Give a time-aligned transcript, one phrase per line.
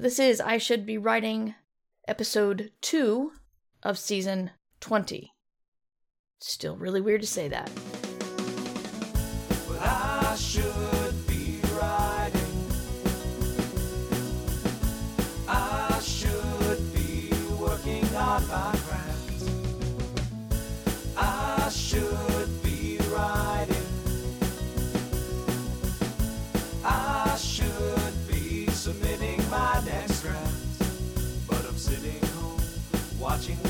[0.00, 1.56] This is I Should Be Writing
[2.06, 3.32] episode 2
[3.82, 5.32] of season 20.
[6.38, 7.68] Still really weird to say that.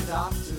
[0.09, 0.55] Doctor.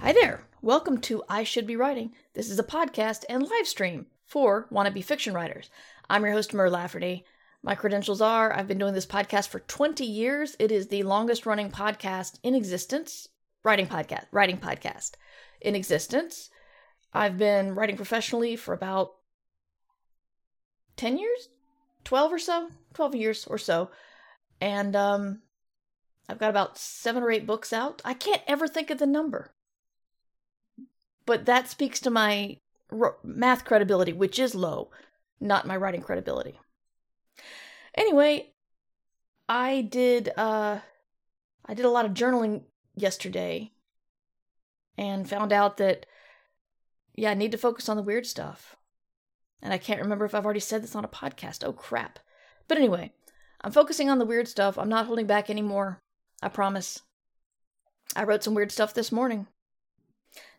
[0.00, 0.40] Hi there.
[0.62, 2.14] Welcome to I Should Be Writing.
[2.32, 5.68] This is a podcast and live stream for wannabe fiction writers.
[6.08, 7.26] I'm your host, Mur Lafferty.
[7.62, 10.56] My credentials are I've been doing this podcast for 20 years.
[10.58, 13.28] It is the longest running podcast in existence.
[13.62, 15.16] Writing podcast, writing podcast
[15.60, 16.48] in existence.
[17.12, 19.16] I've been writing professionally for about
[20.96, 21.50] 10 years,
[22.04, 23.90] 12 or so, 12 years or so.
[24.62, 25.42] And um
[26.30, 28.00] I've got about 7 or 8 books out.
[28.04, 29.50] I can't ever think of the number
[31.30, 32.56] but that speaks to my
[33.22, 34.90] math credibility, which is low,
[35.40, 36.58] not my writing credibility.
[37.94, 38.50] Anyway,
[39.48, 40.80] I did uh
[41.66, 42.62] I did a lot of journaling
[42.96, 43.70] yesterday
[44.98, 46.04] and found out that
[47.14, 48.74] yeah, I need to focus on the weird stuff.
[49.62, 51.62] And I can't remember if I've already said this on a podcast.
[51.64, 52.18] Oh crap.
[52.66, 53.12] But anyway,
[53.60, 54.76] I'm focusing on the weird stuff.
[54.76, 56.02] I'm not holding back anymore.
[56.42, 57.02] I promise.
[58.16, 59.46] I wrote some weird stuff this morning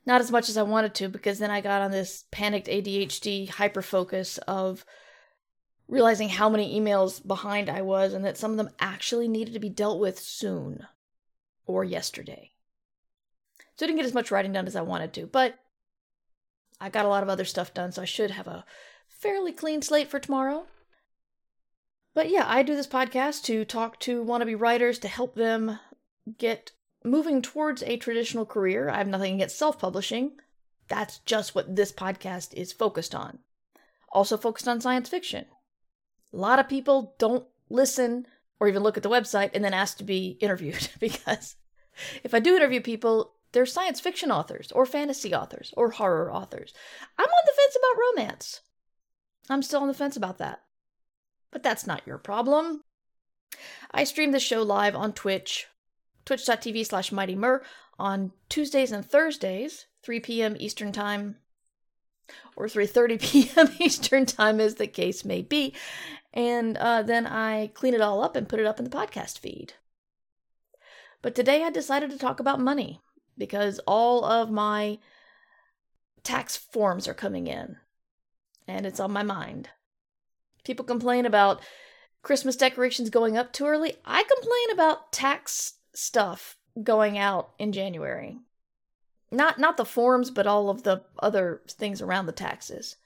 [0.05, 3.49] not as much as I wanted to because then I got on this panicked ADHD
[3.49, 4.85] hyper focus of
[5.87, 9.59] realizing how many emails behind I was and that some of them actually needed to
[9.59, 10.87] be dealt with soon
[11.65, 12.51] or yesterday.
[13.75, 15.59] So I didn't get as much writing done as I wanted to, but
[16.79, 18.65] I got a lot of other stuff done, so I should have a
[19.07, 20.65] fairly clean slate for tomorrow.
[22.13, 25.79] But yeah, I do this podcast to talk to wannabe writers to help them
[26.37, 26.71] get
[27.03, 28.89] moving towards a traditional career.
[28.89, 30.33] I have nothing against self publishing.
[30.87, 33.39] That's just what this podcast is focused on.
[34.11, 35.45] Also focused on science fiction.
[36.33, 38.27] A lot of people don't listen
[38.59, 41.55] or even look at the website and then ask to be interviewed because
[42.23, 46.73] if I do interview people, they're science fiction authors or fantasy authors or horror authors.
[47.17, 48.61] I'm on the fence about romance.
[49.49, 50.61] I'm still on the fence about that.
[51.51, 52.83] But that's not your problem.
[53.91, 55.67] I stream the show live on Twitch
[56.25, 57.63] twitch.tv slash mighty mur
[57.97, 60.55] on Tuesdays and Thursdays, 3 p.m.
[60.59, 61.37] Eastern Time
[62.55, 63.21] or 3.30
[63.55, 63.69] p.m.
[63.79, 65.73] Eastern Time as the case may be.
[66.33, 69.39] And uh, then I clean it all up and put it up in the podcast
[69.39, 69.73] feed.
[71.21, 73.01] But today I decided to talk about money
[73.37, 74.99] because all of my
[76.23, 77.77] tax forms are coming in
[78.67, 79.69] and it's on my mind.
[80.63, 81.61] People complain about
[82.21, 83.95] Christmas decorations going up too early.
[84.05, 88.37] I complain about tax stuff going out in January.
[89.31, 92.97] Not not the forms, but all of the other things around the taxes.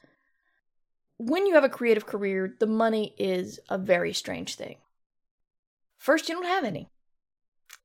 [1.17, 4.77] When you have a creative career, the money is a very strange thing.
[5.97, 6.89] First, you don't have any.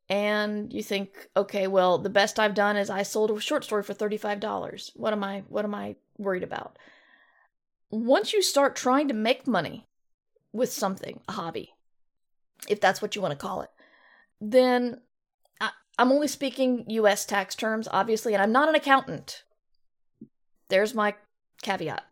[0.09, 3.85] And you think, okay, well, the best I've done is I sold a short story
[3.85, 4.91] for $35.
[4.97, 6.77] What am I what am I worried about?
[7.91, 9.87] Once you start trying to make money
[10.53, 11.75] with something, a hobby,
[12.69, 13.71] if that's what you want to call it,
[14.41, 15.01] then
[15.61, 19.45] I, I'm only speaking US tax terms, obviously, and I'm not an accountant.
[20.69, 21.15] There's my
[21.63, 22.05] caveat.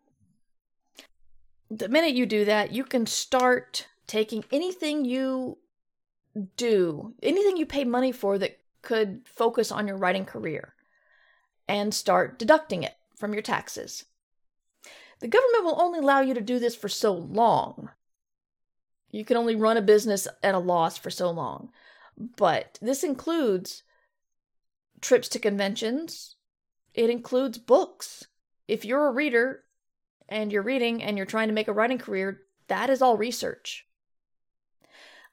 [1.70, 5.58] The minute you do that, you can start taking anything you
[6.56, 10.74] do, anything you pay money for that could focus on your writing career,
[11.68, 14.04] and start deducting it from your taxes.
[15.20, 17.90] The government will only allow you to do this for so long.
[19.10, 21.70] You can only run a business at a loss for so long.
[22.16, 23.82] But this includes
[25.00, 26.36] trips to conventions,
[26.94, 28.26] it includes books.
[28.66, 29.64] If you're a reader
[30.28, 33.86] and you're reading and you're trying to make a writing career, that is all research.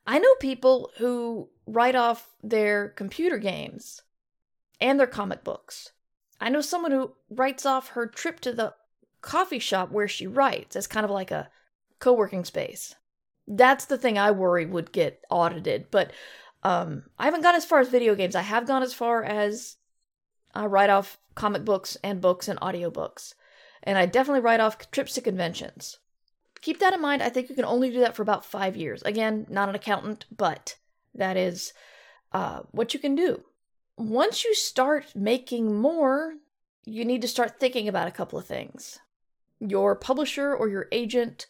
[0.08, 4.02] I know people who write off their computer games
[4.80, 5.92] and their comic books.
[6.40, 8.76] I know someone who writes off her trip to the
[9.26, 11.50] coffee shop where she writes as kind of like a
[12.00, 12.96] co working space.
[13.48, 15.88] That's the thing I worry would get audited.
[15.92, 16.12] But
[16.64, 18.36] um, I haven't gone as far as video games.
[18.36, 19.78] I have gone as far as
[20.56, 23.34] uh, write off comic books and books and audiobooks.
[23.84, 26.00] And I definitely write off trips to conventions.
[26.62, 27.22] Keep that in mind.
[27.22, 29.04] I think you can only do that for about five years.
[29.04, 30.78] Again, not an accountant, but
[31.14, 31.74] that is
[32.32, 33.44] uh, what you can do.
[33.98, 36.34] Once you start making more,
[36.86, 39.00] you need to start thinking about a couple of things.
[39.60, 41.48] Your publisher or your agent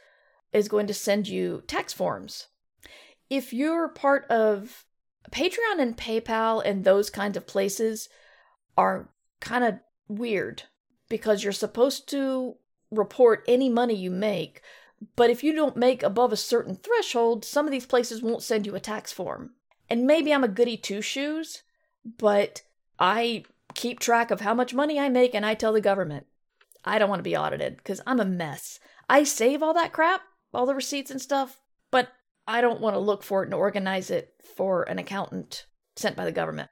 [0.53, 2.47] is going to send you tax forms.
[3.29, 4.85] If you're part of
[5.31, 8.09] Patreon and PayPal and those kinds of places
[8.77, 9.09] are
[9.39, 9.75] kind of
[10.07, 10.63] weird
[11.09, 12.55] because you're supposed to
[12.91, 14.61] report any money you make,
[15.15, 18.65] but if you don't make above a certain threshold, some of these places won't send
[18.65, 19.51] you a tax form.
[19.89, 21.63] And maybe I'm a goody two shoes,
[22.17, 22.61] but
[22.99, 23.43] I
[23.73, 26.27] keep track of how much money I make and I tell the government.
[26.85, 28.79] I don't want to be audited because I'm a mess.
[29.09, 30.21] I save all that crap,
[30.53, 31.59] all the receipts and stuff,
[31.91, 32.09] but
[32.47, 35.65] I don't want to look for it and organize it for an accountant
[35.95, 36.69] sent by the government.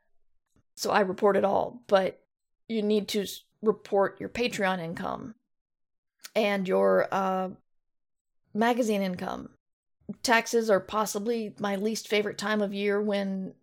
[0.76, 2.22] So I report it all, but
[2.68, 3.26] you need to
[3.62, 5.36] report your Patreon income
[6.36, 7.50] and your uh,
[8.54, 9.50] magazine income.
[10.22, 13.54] Taxes are possibly my least favorite time of year when,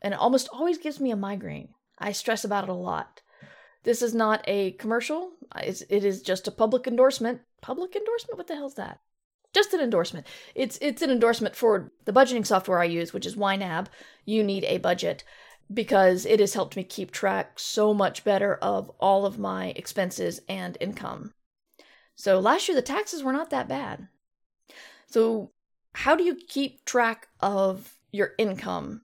[0.00, 1.74] and it almost always gives me a migraine.
[1.98, 3.20] I stress about it a lot.
[3.82, 5.30] This is not a commercial.
[5.56, 7.40] It's, it is just a public endorsement.
[7.60, 8.38] Public endorsement?
[8.38, 9.00] What the hell's that?
[9.52, 10.26] Just an endorsement.
[10.54, 13.86] It's it's an endorsement for the budgeting software I use, which is YNAB.
[14.24, 15.24] You need a budget
[15.72, 20.40] because it has helped me keep track so much better of all of my expenses
[20.48, 21.32] and income.
[22.14, 24.08] So last year the taxes were not that bad.
[25.06, 25.50] So
[25.94, 29.02] how do you keep track of your income?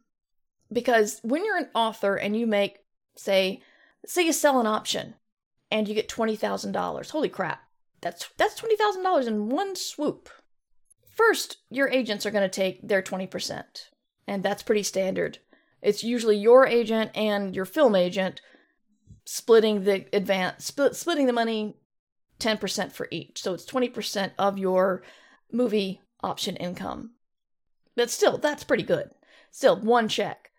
[0.72, 2.78] Because when you're an author and you make
[3.16, 3.62] say
[4.06, 5.14] say you sell an option
[5.70, 7.10] and you get $20,000.
[7.10, 7.62] Holy crap.
[8.00, 10.28] That's that's $20,000 in one swoop.
[11.10, 13.64] First, your agents are going to take their 20%,
[14.26, 15.38] and that's pretty standard.
[15.80, 18.42] It's usually your agent and your film agent
[19.24, 21.76] splitting the advance split, splitting the money
[22.38, 23.42] 10% for each.
[23.42, 25.02] So it's 20% of your
[25.50, 27.12] movie option income.
[27.94, 29.10] But still, that's pretty good.
[29.50, 30.50] Still, one check,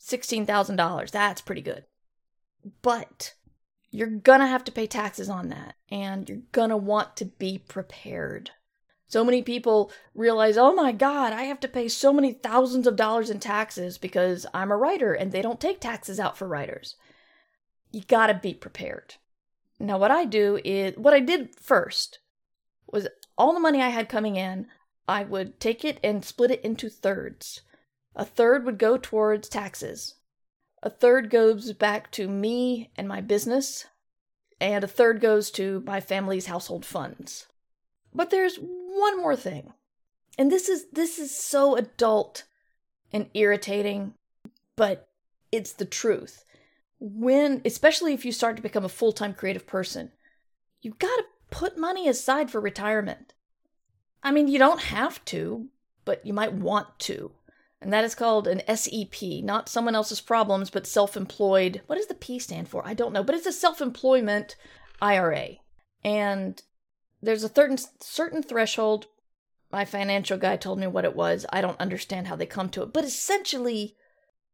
[0.00, 1.10] $16,000.
[1.10, 1.84] That's pretty good.
[2.82, 3.34] But
[3.90, 8.50] you're gonna have to pay taxes on that, and you're gonna want to be prepared.
[9.06, 12.96] So many people realize, oh my God, I have to pay so many thousands of
[12.96, 16.96] dollars in taxes because I'm a writer and they don't take taxes out for writers.
[17.92, 19.14] You gotta be prepared.
[19.78, 22.18] Now, what I do is, what I did first
[22.90, 23.06] was
[23.36, 24.66] all the money I had coming in,
[25.06, 27.60] I would take it and split it into thirds.
[28.16, 30.14] A third would go towards taxes.
[30.84, 33.86] A third goes back to me and my business,
[34.60, 37.46] and a third goes to my family's household funds.
[38.12, 39.72] But there's one more thing.
[40.36, 42.44] And this is this is so adult
[43.14, 44.12] and irritating,
[44.76, 45.08] but
[45.50, 46.44] it's the truth.
[47.00, 50.12] When especially if you start to become a full-time creative person,
[50.82, 53.32] you have got to put money aside for retirement.
[54.22, 55.68] I mean, you don't have to,
[56.04, 57.32] but you might want to
[57.84, 61.82] and that is called an SEP, not someone else's problems, but self employed.
[61.86, 62.82] What does the P stand for?
[62.86, 64.56] I don't know, but it's a self employment
[65.02, 65.56] IRA.
[66.02, 66.60] And
[67.20, 69.06] there's a certain, certain threshold.
[69.70, 71.44] My financial guy told me what it was.
[71.52, 73.96] I don't understand how they come to it, but essentially,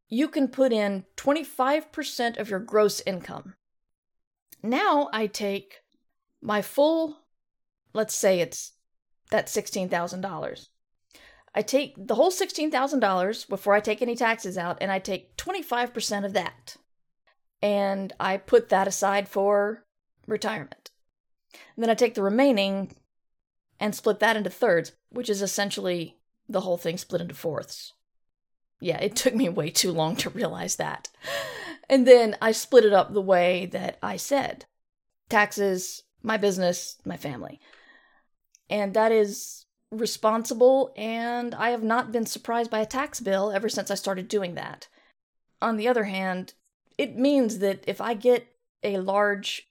[0.09, 3.55] you can put in 25% of your gross income.
[4.61, 5.83] Now I take
[6.43, 7.21] my full,
[7.93, 8.73] let's say it's
[9.31, 10.69] that $16,000.
[11.55, 16.25] I take the whole $16,000 before I take any taxes out, and I take 25%
[16.25, 16.77] of that.
[17.61, 19.85] And I put that aside for
[20.27, 20.91] retirement.
[21.75, 22.95] And then I take the remaining
[23.79, 26.19] and split that into thirds, which is essentially
[26.49, 27.95] the whole thing split into fourths.
[28.81, 31.09] Yeah, it took me way too long to realize that.
[31.89, 34.65] And then I split it up the way that I said
[35.29, 37.61] taxes, my business, my family.
[38.69, 39.60] And that is
[39.91, 44.29] responsible, and I have not been surprised by a tax bill ever since I started
[44.29, 44.89] doing that.
[45.61, 46.55] On the other hand,
[46.97, 48.47] it means that if I get
[48.83, 49.69] a large,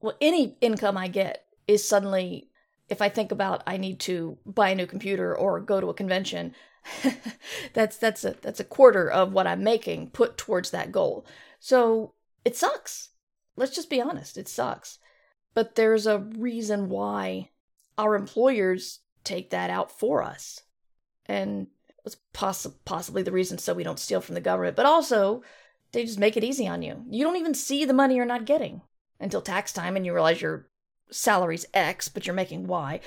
[0.00, 2.50] well, any income I get is suddenly,
[2.88, 5.94] if I think about I need to buy a new computer or go to a
[5.94, 6.54] convention,
[7.74, 11.26] that's that's a that's a quarter of what I'm making put towards that goal.
[11.60, 13.10] So it sucks.
[13.56, 14.98] Let's just be honest, it sucks.
[15.54, 17.50] But there's a reason why
[17.98, 20.62] our employers take that out for us.
[21.26, 21.68] And
[22.04, 25.42] it's poss- possibly the reason so we don't steal from the government, but also
[25.92, 27.04] they just make it easy on you.
[27.10, 28.82] You don't even see the money you're not getting
[29.20, 30.68] until tax time and you realize your
[31.10, 33.00] salary's X, but you're making Y.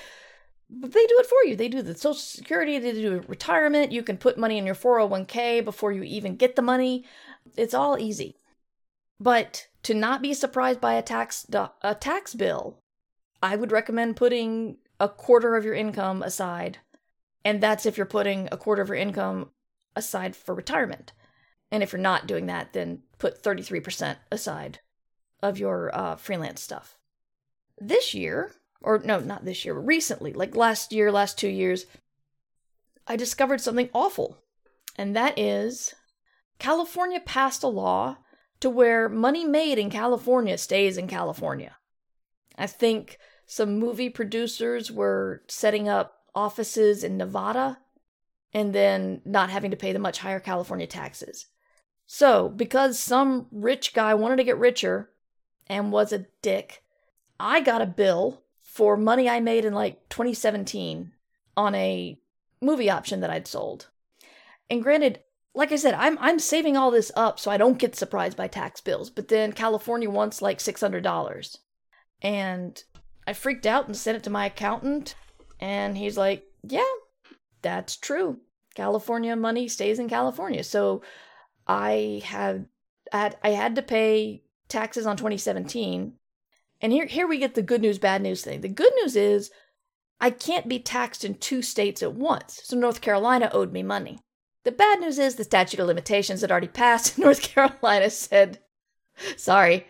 [0.70, 1.54] But they do it for you.
[1.54, 3.92] They do the Social Security, they do retirement.
[3.92, 7.04] You can put money in your 401k before you even get the money.
[7.56, 8.36] It's all easy.
[9.20, 11.46] But to not be surprised by a tax
[11.82, 12.78] a tax bill,
[13.42, 16.78] I would recommend putting a quarter of your income aside.
[17.44, 19.50] And that's if you're putting a quarter of your income
[19.96, 21.12] aside for retirement.
[21.72, 24.78] And if you're not doing that, then put 33% aside
[25.42, 26.96] of your uh, freelance stuff.
[27.76, 31.86] This year, or no, not this year, recently, like last year, last two years,
[33.08, 34.38] I discovered something awful.
[34.96, 35.94] And that is
[36.60, 38.18] California passed a law
[38.60, 41.76] to where money made in California stays in California.
[42.56, 43.18] I think
[43.52, 47.76] some movie producers were setting up offices in Nevada
[48.54, 51.48] and then not having to pay the much higher California taxes.
[52.06, 55.10] So, because some rich guy wanted to get richer
[55.66, 56.82] and was a dick,
[57.38, 61.12] I got a bill for money I made in like 2017
[61.54, 62.18] on a
[62.62, 63.88] movie option that I'd sold.
[64.70, 65.20] And granted,
[65.54, 68.48] like I said, I'm I'm saving all this up so I don't get surprised by
[68.48, 71.58] tax bills, but then California wants like $600.
[72.22, 72.82] And
[73.26, 75.14] I freaked out and sent it to my accountant
[75.60, 76.92] and he's like, "Yeah,
[77.62, 78.40] that's true.
[78.74, 81.02] California money stays in California." So
[81.66, 82.68] I had
[83.12, 86.14] I had to pay taxes on 2017
[86.82, 88.60] and here, here we get the good news, bad news thing.
[88.60, 89.52] The good news is
[90.20, 92.60] I can't be taxed in two states at once.
[92.64, 94.18] So North Carolina owed me money.
[94.64, 97.18] The bad news is the statute of limitations had already passed.
[97.18, 98.58] North Carolina said,
[99.36, 99.86] sorry.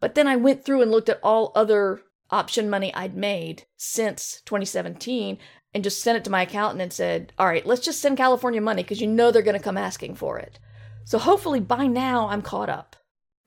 [0.00, 4.42] But then I went through and looked at all other option money I'd made since
[4.46, 5.38] 2017
[5.74, 8.60] and just sent it to my accountant and said, all right, let's just send California
[8.60, 10.58] money because you know they're going to come asking for it.
[11.04, 12.96] So hopefully by now I'm caught up.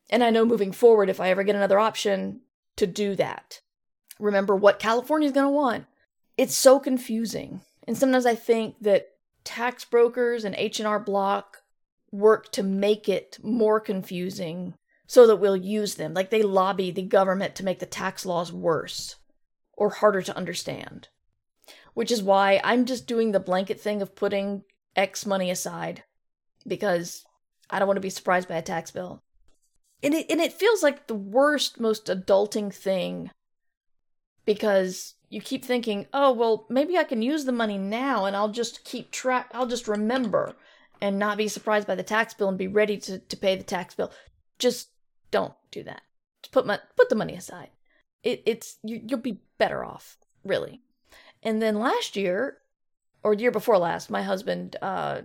[0.10, 2.42] And I know moving forward, if I ever get another option
[2.76, 3.62] to do that,
[4.20, 5.86] remember what California's going to want.
[6.38, 7.62] It's so confusing.
[7.88, 9.08] And sometimes I think that
[9.44, 11.64] tax brokers and H&R Block
[12.12, 14.76] work to make it more confusing
[15.14, 16.14] so that we'll use them.
[16.14, 19.16] Like they lobby the government to make the tax laws worse
[19.74, 21.10] or harder to understand.
[21.94, 24.64] Which is why I'm just doing the blanket thing of putting
[24.96, 26.04] X money aside
[26.66, 27.26] because
[27.70, 29.22] I don't want to be surprised by a tax bill
[30.04, 33.32] and it and it feels like the worst, most adulting thing
[34.46, 38.52] because you keep thinking, oh well, maybe I can use the money now, and I'll
[38.52, 39.50] just keep track.
[39.54, 40.56] I'll just remember
[41.02, 43.64] and not be surprised by the tax bill and be ready to, to pay the
[43.64, 44.12] tax bill.
[44.60, 44.90] Just
[45.34, 46.02] don't do that.
[46.42, 47.72] Just put my, put the money aside.
[48.24, 50.82] It, it's you, you'll be better off, really.
[51.42, 52.60] And then last year,
[53.24, 55.22] or year before last, my husband uh,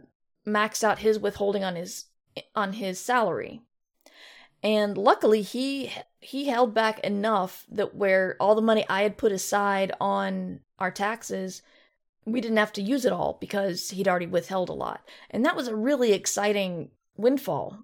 [0.46, 2.06] maxed out his withholding on his
[2.54, 3.62] on his salary
[4.62, 9.32] and luckily he he held back enough that where all the money I had put
[9.32, 11.62] aside on our taxes
[12.24, 15.08] we didn't have to use it all because he'd already withheld a lot.
[15.30, 17.78] And that was a really exciting windfall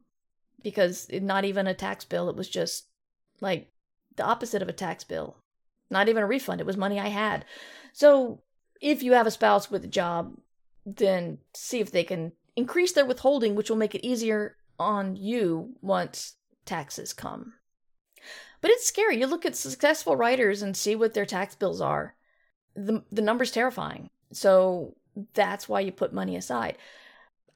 [0.65, 2.87] because it, not even a tax bill, it was just
[3.41, 3.71] like
[4.17, 5.37] the opposite of a tax bill.
[5.91, 7.45] Not even a refund, it was money I had.
[7.93, 8.41] So
[8.81, 10.37] if you have a spouse with a job,
[10.85, 15.75] then see if they can increase their withholding, which will make it easier on you
[15.83, 17.55] once taxes come.
[18.61, 19.21] But it's scary.
[19.21, 22.15] You look at successful writers and see what their tax bills are.
[22.75, 24.09] The the number's terrifying.
[24.33, 24.97] So
[25.35, 26.79] that's why you put money aside.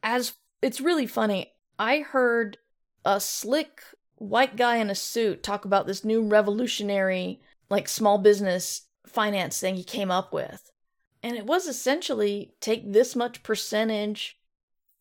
[0.02, 2.58] As it's really funny, I heard
[3.04, 3.82] a slick
[4.16, 7.40] white guy in a suit talk about this new revolutionary
[7.70, 10.70] like small business finance thing he came up with.
[11.22, 14.38] And it was essentially take this much percentage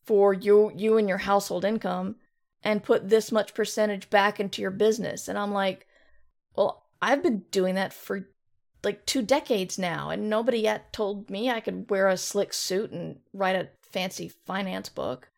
[0.04, 2.16] for you you and your household income
[2.62, 5.28] and put this much percentage back into your business.
[5.28, 5.86] And I'm like,
[6.56, 8.28] well, I've been doing that for
[8.84, 12.90] like two decades now, and nobody yet told me I could wear a slick suit
[12.90, 15.30] and write a fancy finance book.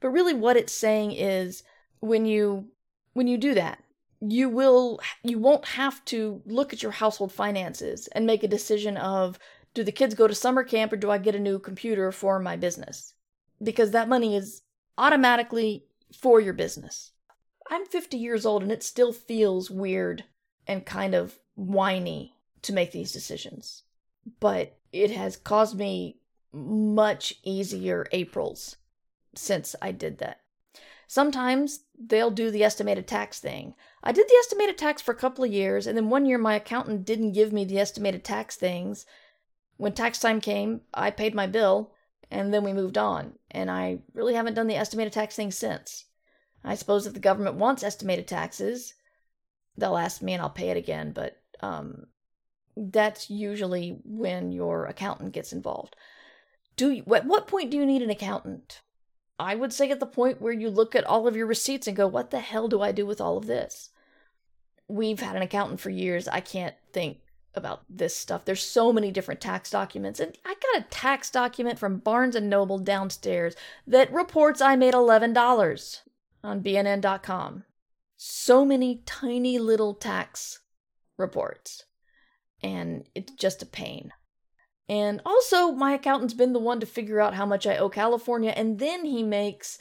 [0.00, 1.62] But really what it's saying is
[2.04, 2.66] when you
[3.14, 3.82] when you do that,
[4.20, 8.96] you will you won't have to look at your household finances and make a decision
[8.96, 9.38] of
[9.72, 12.38] do the kids go to summer camp or do I get a new computer for
[12.38, 13.14] my business?
[13.62, 14.62] Because that money is
[14.98, 15.86] automatically
[16.20, 17.12] for your business.
[17.70, 20.24] I'm 50 years old and it still feels weird
[20.66, 23.82] and kind of whiny to make these decisions.
[24.38, 26.18] But it has caused me
[26.52, 28.76] much easier Aprils
[29.34, 30.40] since I did that.
[31.06, 33.74] Sometimes they'll do the estimated tax thing.
[34.02, 36.54] I did the estimated tax for a couple of years, and then one year my
[36.54, 39.06] accountant didn't give me the estimated tax things.
[39.76, 41.92] When tax time came, I paid my bill,
[42.30, 43.38] and then we moved on.
[43.50, 46.06] And I really haven't done the estimated tax thing since.
[46.64, 48.94] I suppose if the government wants estimated taxes,
[49.76, 52.06] they'll ask me and I'll pay it again, but um,
[52.76, 55.94] that's usually when your accountant gets involved.
[56.76, 58.80] Do you, at what point do you need an accountant?
[59.38, 61.96] I would say at the point where you look at all of your receipts and
[61.96, 63.90] go, what the hell do I do with all of this?
[64.88, 66.28] We've had an accountant for years.
[66.28, 67.18] I can't think
[67.54, 68.44] about this stuff.
[68.44, 72.50] There's so many different tax documents and I got a tax document from Barnes and
[72.50, 73.54] Noble downstairs
[73.86, 76.00] that reports I made $11
[76.42, 77.64] on BNN.com.
[78.16, 80.60] So many tiny little tax
[81.16, 81.84] reports.
[82.62, 84.12] and it's just a pain.
[84.88, 88.52] And also, my accountant's been the one to figure out how much I owe California,
[88.54, 89.78] and then he makes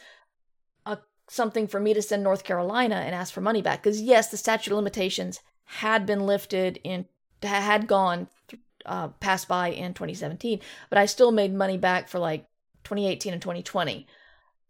[0.86, 3.84] a something for me to send North Carolina and ask for money back.
[3.84, 7.06] Because yes, the statute of limitations had been lifted in
[7.42, 8.28] had gone
[8.86, 12.46] uh, passed by in 2017, but I still made money back for like
[12.84, 14.08] 2018 and 2020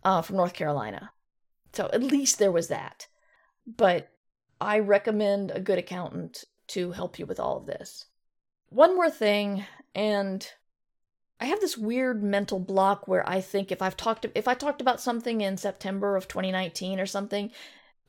[0.03, 1.11] uh, from North Carolina.
[1.73, 3.07] So at least there was that.
[3.65, 4.09] But
[4.59, 8.05] I recommend a good accountant to help you with all of this.
[8.69, 10.47] One more thing, and
[11.39, 14.81] I have this weird mental block where I think if I've talked if I talked
[14.81, 17.51] about something in September of 2019 or something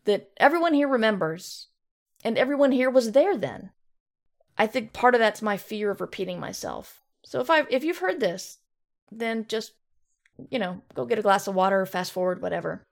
[0.04, 1.68] that everyone here remembers
[2.22, 3.70] and everyone here was there then.
[4.56, 7.02] I think part of that's my fear of repeating myself.
[7.24, 8.58] So if I if you've heard this,
[9.10, 9.72] then just
[10.50, 12.86] you know, go get a glass of water, fast forward, whatever.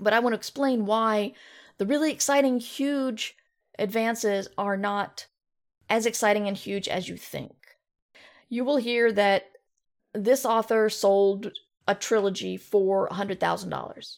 [0.00, 1.32] But I want to explain why
[1.78, 3.36] the really exciting, huge
[3.78, 5.26] advances are not
[5.88, 7.52] as exciting and huge as you think.
[8.48, 9.50] You will hear that
[10.12, 11.52] this author sold
[11.86, 14.16] a trilogy for $100,000.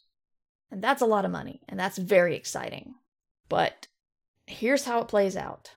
[0.71, 2.95] And that's a lot of money, and that's very exciting.
[3.49, 3.87] But
[4.47, 5.73] here's how it plays out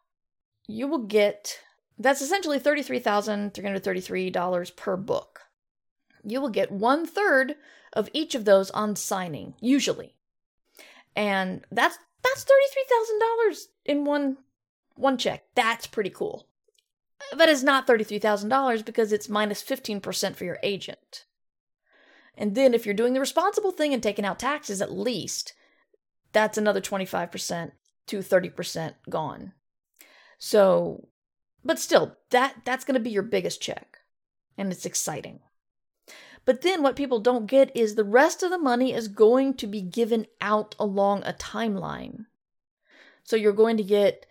[0.68, 1.60] you will get
[1.98, 5.42] that's essentially $33,333 per book.
[6.24, 7.56] You will get one third
[7.94, 10.16] of each of those on signing, usually.
[11.16, 14.38] And that's that's $33,000 in one
[14.96, 15.44] one check.
[15.56, 16.49] That's pretty cool.
[17.36, 21.26] But it's not $33,000 because it's minus 15% for your agent.
[22.38, 25.54] And then if you're doing the responsible thing and taking out taxes at least,
[26.32, 27.72] that's another 25%
[28.08, 29.54] to 30% gone.
[30.38, 31.10] So,
[31.64, 33.98] but still, that that's going to be your biggest check.
[34.58, 35.42] And it's exciting.
[36.46, 39.68] But then what people don't get is the rest of the money is going to
[39.68, 42.26] be given out along a timeline.
[43.24, 44.26] So you're going to get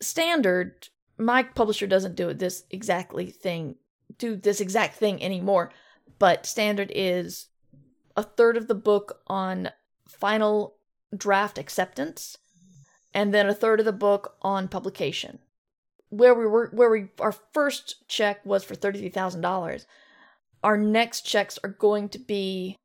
[0.00, 3.76] standard my publisher doesn't do this exactly thing
[4.18, 5.72] do this exact thing anymore
[6.18, 7.48] but standard is
[8.16, 9.70] a third of the book on
[10.08, 10.76] final
[11.16, 12.38] draft acceptance
[13.12, 15.38] and then a third of the book on publication.
[16.10, 19.86] Where we were where we our first check was for $33,000
[20.62, 22.76] our next checks are going to be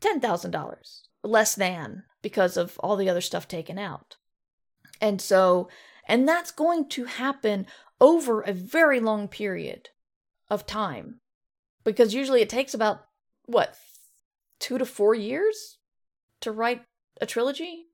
[0.00, 4.16] $10,000 less than because of all the other stuff taken out.
[5.00, 5.68] And so
[6.06, 7.66] and that's going to happen
[8.00, 9.88] over a very long period
[10.50, 11.20] of time.
[11.84, 13.04] Because usually it takes about,
[13.46, 13.76] what,
[14.58, 15.78] two to four years
[16.40, 16.82] to write
[17.20, 17.86] a trilogy?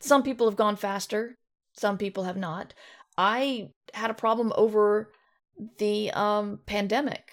[0.00, 1.38] Some people have gone faster,
[1.72, 2.74] some people have not.
[3.16, 5.12] I had a problem over
[5.78, 7.32] the um, pandemic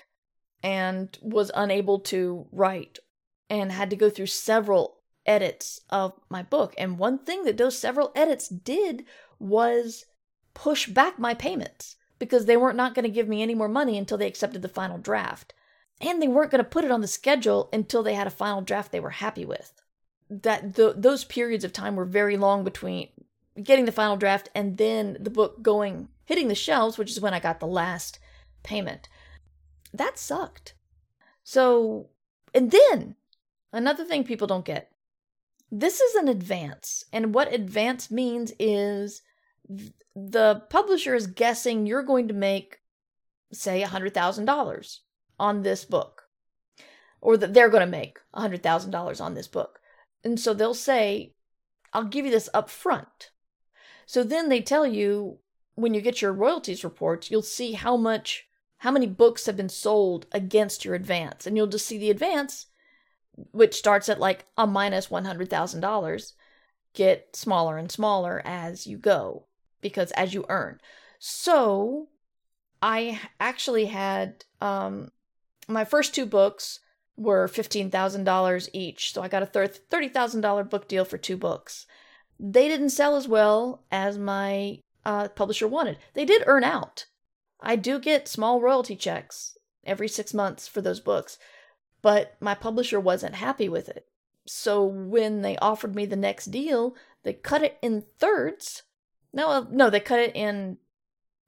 [0.62, 3.00] and was unable to write
[3.50, 6.74] and had to go through several edits of my book.
[6.78, 9.06] And one thing that those several edits did
[9.40, 10.06] was
[10.60, 13.98] push back my payments because they weren't not going to give me any more money
[13.98, 15.54] until they accepted the final draft.
[16.02, 18.62] And they weren't going to put it on the schedule until they had a final
[18.62, 19.72] draft they were happy with.
[20.30, 23.08] That those periods of time were very long between
[23.64, 27.34] getting the final draft and then the book going hitting the shelves, which is when
[27.34, 28.20] I got the last
[28.62, 29.08] payment.
[29.94, 30.74] That sucked.
[31.42, 32.10] So,
[32.54, 33.16] and then
[33.72, 34.92] another thing people don't get.
[35.72, 39.22] This is an advance, and what advance means is
[40.16, 42.80] the publisher is guessing you're going to make,
[43.54, 44.98] say, $100,000
[45.40, 46.24] on this book,
[47.22, 49.80] or that they're going to make $100,000 on this book.
[50.24, 51.34] And so they'll say,
[51.94, 53.32] I'll give you this up front.
[54.06, 55.38] So then they tell you
[55.76, 59.70] when you get your royalties reports, you'll see how much, how many books have been
[59.70, 61.46] sold against your advance.
[61.46, 62.66] And you'll just see the advance,
[63.52, 66.34] which starts at like a minus $100,000,
[66.94, 69.46] get smaller and smaller as you go
[69.82, 70.80] because as you earn.
[71.20, 72.08] So
[72.82, 75.12] I actually had um
[75.68, 76.80] my first two books
[77.16, 79.14] were $15,000 each.
[79.14, 81.86] So I got a $30,000 book deal for two books.
[82.40, 85.98] They didn't sell as well as my uh, publisher wanted.
[86.14, 87.06] They did earn out.
[87.60, 91.38] I do get small royalty checks every six months for those books,
[92.02, 94.08] but my publisher wasn't happy with it.
[94.48, 98.84] So when they offered me the next deal, they cut it in thirds
[99.34, 100.78] no, uh, no, they cut it in.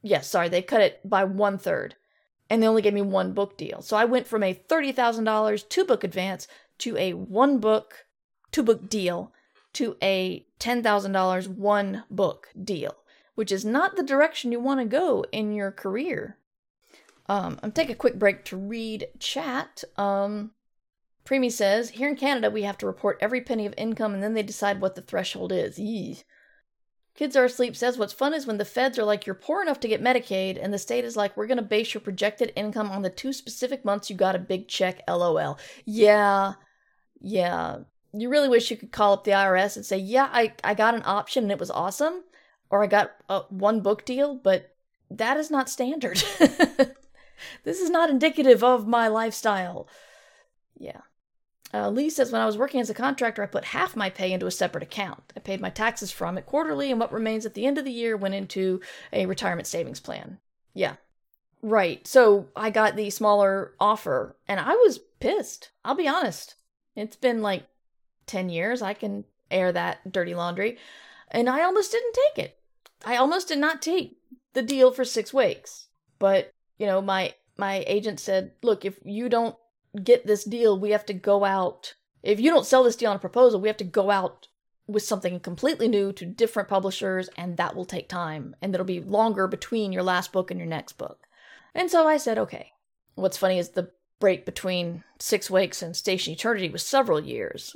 [0.01, 1.95] Yes, sorry, they cut it by one third,
[2.49, 3.81] and they only gave me one book deal.
[3.81, 6.47] So I went from a thirty thousand dollars two book advance
[6.79, 8.05] to a one book
[8.51, 9.31] two book deal
[9.73, 12.95] to a ten thousand dollars one book deal,
[13.35, 16.37] which is not the direction you want to go in your career.
[17.27, 19.83] Um, I'm taking a quick break to read chat.
[19.95, 20.51] Um,
[21.23, 24.33] Premee says, here in Canada, we have to report every penny of income and then
[24.33, 25.79] they decide what the threshold is.
[25.79, 26.23] Yee.
[27.15, 29.79] Kids Are Asleep says what's fun is when the feds are like, you're poor enough
[29.81, 32.89] to get Medicaid, and the state is like, we're going to base your projected income
[32.89, 35.59] on the two specific months you got a big check, lol.
[35.85, 36.53] Yeah,
[37.19, 37.79] yeah.
[38.13, 40.95] You really wish you could call up the IRS and say, yeah, I, I got
[40.95, 42.23] an option and it was awesome,
[42.69, 44.73] or I got a one book deal, but
[45.09, 46.23] that is not standard.
[47.63, 49.87] this is not indicative of my lifestyle.
[50.77, 51.01] Yeah.
[51.73, 54.33] Uh, Lee says, when I was working as a contractor, I put half my pay
[54.33, 55.31] into a separate account.
[55.35, 57.91] I paid my taxes from it quarterly, and what remains at the end of the
[57.91, 58.81] year went into
[59.13, 60.39] a retirement savings plan.
[60.73, 60.95] Yeah.
[61.61, 62.05] Right.
[62.07, 65.71] So I got the smaller offer, and I was pissed.
[65.85, 66.55] I'll be honest.
[66.95, 67.67] It's been like
[68.25, 68.81] 10 years.
[68.81, 70.77] I can air that dirty laundry.
[71.29, 72.57] And I almost didn't take it.
[73.05, 74.17] I almost did not take
[74.53, 75.87] the deal for six weeks.
[76.19, 79.55] But, you know, my my agent said, look, if you don't
[80.03, 81.95] get this deal, we have to go out.
[82.23, 84.47] If you don't sell this deal on a proposal, we have to go out
[84.87, 88.55] with something completely new to different publishers, and that will take time.
[88.61, 91.27] And it'll be longer between your last book and your next book.
[91.73, 92.73] And so I said, okay.
[93.15, 97.75] What's funny is the break between Six Wakes and Station Eternity was several years,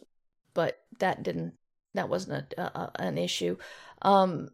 [0.54, 1.54] but that didn't,
[1.94, 3.58] that wasn't a, a, an issue.
[4.02, 4.50] Um,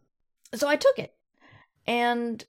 [0.54, 1.14] so I took it.
[1.86, 2.44] And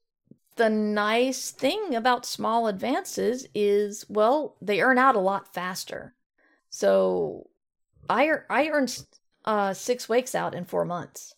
[0.56, 6.16] the nice thing about small advances is, well, they earn out a lot faster.
[6.70, 7.50] So
[8.10, 9.06] I I earned
[9.46, 11.36] uh, six wakes out in four months.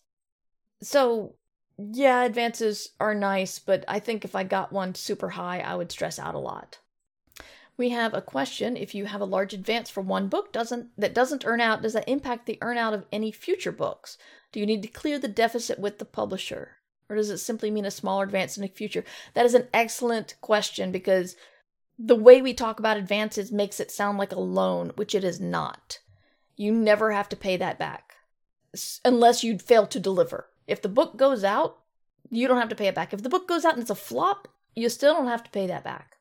[0.82, 1.34] So
[1.78, 5.92] yeah, advances are nice, but I think if I got one super high, I would
[5.92, 6.78] stress out a lot.
[7.76, 11.14] We have a question: If you have a large advance for one book doesn't that
[11.14, 14.16] doesn't earn out, does that impact the earn out of any future books?
[14.52, 16.75] Do you need to clear the deficit with the publisher?
[17.08, 19.04] Or does it simply mean a smaller advance in the future?
[19.34, 21.36] That is an excellent question because
[21.98, 25.40] the way we talk about advances makes it sound like a loan, which it is
[25.40, 26.00] not.
[26.56, 28.14] You never have to pay that back
[29.04, 30.48] unless you fail to deliver.
[30.66, 31.78] If the book goes out,
[32.30, 33.12] you don't have to pay it back.
[33.12, 35.66] If the book goes out and it's a flop, you still don't have to pay
[35.66, 36.16] that back.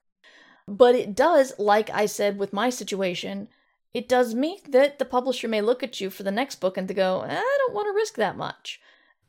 [0.67, 3.49] But it does, like I said with my situation,
[3.93, 6.87] it does mean that the publisher may look at you for the next book and
[6.87, 8.79] to go, I don't want to risk that much.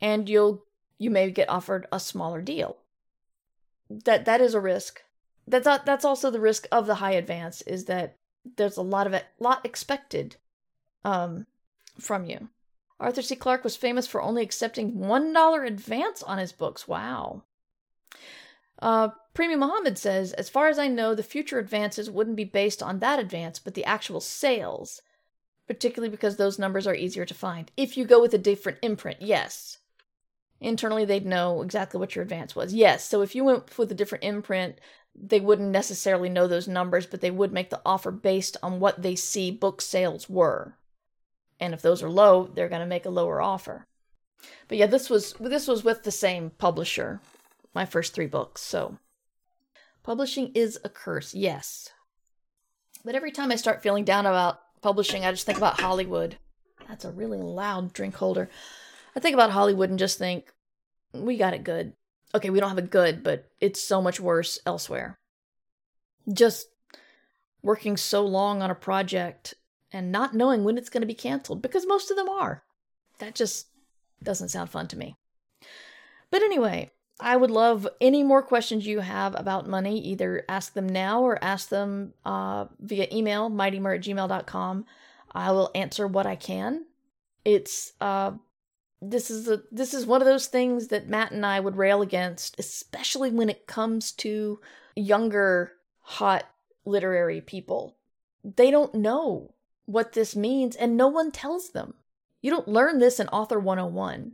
[0.01, 0.65] And you'll
[0.99, 2.77] you may get offered a smaller deal.
[3.89, 5.03] That that is a risk.
[5.47, 8.17] That's that's also the risk of the high advance is that
[8.57, 10.37] there's a lot of it, lot expected
[11.05, 11.47] um,
[11.99, 12.49] from you.
[12.99, 13.37] Arthur C.
[13.37, 16.89] Clarke was famous for only accepting one dollar advance on his books.
[16.89, 17.43] Wow.
[18.81, 22.83] Uh, Premee Mohamed says, as far as I know, the future advances wouldn't be based
[22.83, 25.01] on that advance, but the actual sales,
[25.67, 27.71] particularly because those numbers are easier to find.
[27.77, 29.79] If you go with a different imprint, yes
[30.61, 32.75] internally they'd know exactly what your advance was.
[32.75, 34.81] Yes, so if you went with a different imprint,
[35.15, 39.03] they wouldn't necessarily know those numbers, but they would make the offer based on what
[39.03, 40.77] they see book sales were.
[41.59, 43.87] And if those are low, they're going to make a lower offer.
[44.69, 47.21] But yeah, this was this was with the same publisher.
[47.75, 48.63] My first 3 books.
[48.63, 48.99] So
[50.03, 51.35] publishing is a curse.
[51.35, 51.91] Yes.
[53.05, 56.37] But every time I start feeling down about publishing, I just think about Hollywood.
[56.89, 58.51] That's a really loud drink holder.
[59.17, 60.53] I think about Hollywood and just think,
[61.13, 61.95] we got it good.
[62.35, 65.19] Okay, we don't have it good, but it's so much worse elsewhere.
[66.31, 66.69] Just
[67.63, 69.55] working so long on a project
[69.91, 72.63] and not knowing when it's going to be canceled because most of them are.
[73.19, 73.69] That just
[74.23, 75.17] doesn't sound fun to me.
[76.31, 79.99] But anyway, I would love any more questions you have about money.
[79.99, 84.85] Either ask them now or ask them uh, via email, mightymur at gmail.com.
[85.33, 86.85] I will answer what I can.
[87.45, 88.33] It's uh,
[89.01, 92.03] this is a this is one of those things that Matt and I would rail
[92.03, 94.61] against, especially when it comes to
[94.95, 96.45] younger hot
[96.85, 97.97] literary people.
[98.45, 99.55] They don't know
[99.85, 101.95] what this means and no one tells them.
[102.41, 104.33] You don't learn this in author 101.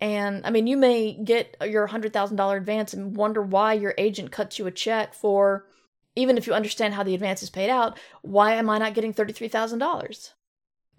[0.00, 4.58] And I mean, you may get your $100,000 advance and wonder why your agent cuts
[4.58, 5.66] you a check for
[6.14, 9.14] even if you understand how the advance is paid out, why am I not getting
[9.14, 10.32] $33,000?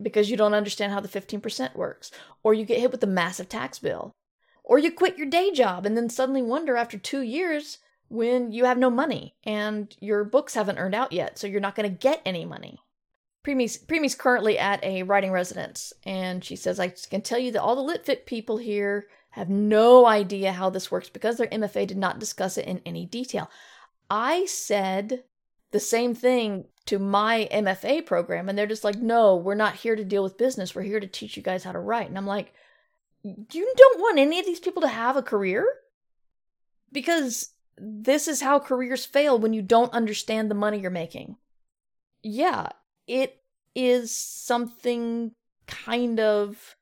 [0.02, 2.12] Because you don't understand how the 15% works,
[2.44, 4.14] or you get hit with a massive tax bill,
[4.64, 8.66] or you quit your day job and then suddenly wonder after two years when you
[8.66, 11.98] have no money and your books haven't earned out yet, so you're not going to
[11.98, 12.80] get any money.
[13.46, 17.62] Premee's, Premee's currently at a writing residence, and she says, I can tell you that
[17.62, 21.98] all the LitFic people here have no idea how this works because their MFA did
[21.98, 23.50] not discuss it in any detail.
[24.10, 25.24] I said
[25.72, 29.96] the same thing to my MFA program and they're just like, "No, we're not here
[29.96, 30.74] to deal with business.
[30.74, 32.54] We're here to teach you guys how to write." And I'm like,
[33.24, 35.68] "You don't want any of these people to have a career?"
[36.92, 41.38] Because this is how careers fail when you don't understand the money you're making.
[42.24, 42.70] Yeah,
[43.08, 43.42] it
[43.76, 45.32] is something
[45.68, 46.76] kind of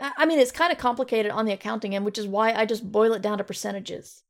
[0.00, 2.90] I mean, it's kind of complicated on the accounting end, which is why I just
[2.90, 4.24] boil it down to percentages.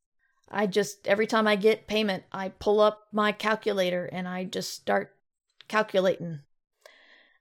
[0.51, 4.73] I just, every time I get payment, I pull up my calculator and I just
[4.73, 5.15] start
[5.69, 6.41] calculating.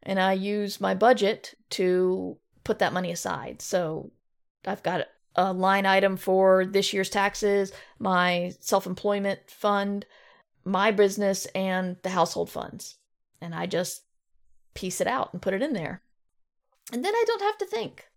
[0.02, 3.62] And I use my budget to put that money aside.
[3.62, 4.12] So
[4.66, 10.06] I've got a line item for this year's taxes, my self employment fund,
[10.64, 12.98] my business, and the household funds.
[13.42, 14.04] And I just
[14.74, 16.02] piece it out and put it in there.
[16.92, 18.08] And then I don't have to think.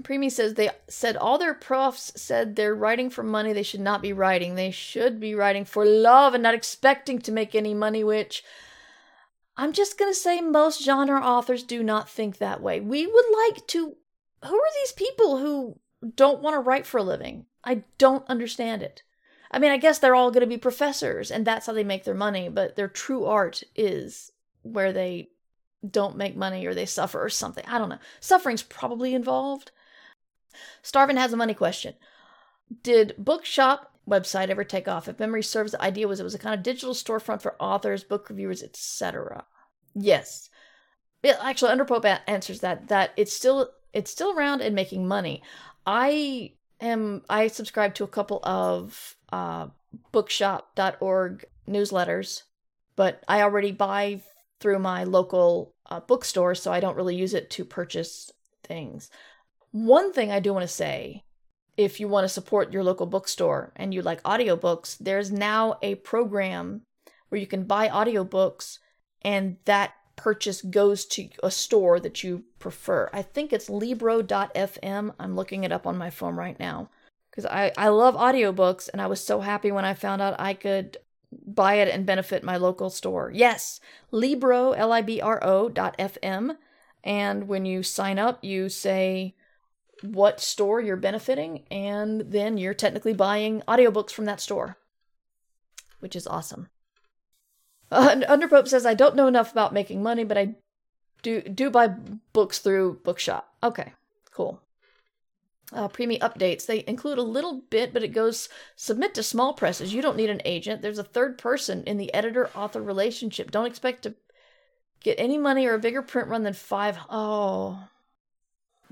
[0.00, 3.52] Premee says they said all their profs said they're writing for money.
[3.52, 4.54] They should not be writing.
[4.54, 8.42] They should be writing for love and not expecting to make any money, which
[9.56, 12.80] I'm just going to say most genre authors do not think that way.
[12.80, 13.96] We would like to.
[14.44, 15.78] Who are these people who
[16.16, 17.46] don't want to write for a living?
[17.62, 19.02] I don't understand it.
[19.50, 22.04] I mean, I guess they're all going to be professors and that's how they make
[22.04, 25.28] their money, but their true art is where they
[25.88, 27.64] don't make money or they suffer or something.
[27.66, 27.98] I don't know.
[28.20, 29.70] Suffering's probably involved.
[30.82, 31.94] Starvin has a money question.
[32.82, 35.08] Did Bookshop website ever take off?
[35.08, 38.04] If memory serves, the idea was it was a kind of digital storefront for authors,
[38.04, 39.44] book reviewers, etc.
[39.94, 40.48] Yes.
[41.22, 45.42] It, actually, Underpope answers that that it's still it's still around and making money.
[45.86, 49.68] I am I subscribe to a couple of uh,
[50.10, 52.42] bookshop.org newsletters,
[52.96, 54.20] but I already buy
[54.60, 58.32] through my local uh, bookstore, so I don't really use it to purchase
[58.64, 59.10] things.
[59.72, 61.24] One thing I do want to say
[61.76, 65.94] if you want to support your local bookstore and you like audiobooks, there's now a
[65.96, 66.82] program
[67.28, 68.78] where you can buy audiobooks
[69.22, 73.08] and that purchase goes to a store that you prefer.
[73.14, 75.14] I think it's libro.fm.
[75.18, 76.90] I'm looking it up on my phone right now
[77.30, 80.52] because I, I love audiobooks and I was so happy when I found out I
[80.52, 80.98] could
[81.46, 83.32] buy it and benefit my local store.
[83.34, 83.80] Yes,
[84.10, 86.56] Libro, L I B R O dot FM.
[87.02, 89.34] And when you sign up, you say
[90.00, 94.76] what store you're benefiting, and then you're technically buying audiobooks from that store,
[96.00, 96.68] which is awesome.
[97.90, 100.56] Uh, Underpope says, I don't know enough about making money, but I
[101.22, 101.88] do do buy
[102.32, 103.52] books through Bookshop.
[103.62, 103.92] Okay,
[104.32, 104.60] cool.
[105.72, 106.66] Uh, Premee updates.
[106.66, 109.94] They include a little bit, but it goes submit to small presses.
[109.94, 110.82] You don't need an agent.
[110.82, 113.50] There's a third person in the editor author relationship.
[113.50, 114.14] Don't expect to
[115.00, 116.98] get any money or a bigger print run than five.
[117.08, 117.88] Oh,